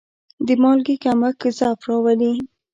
[0.45, 2.33] د مالګې کمښت ضعف راولي.